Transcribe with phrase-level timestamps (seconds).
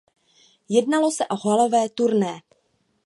[0.75, 2.33] Jednalo se o halové turné.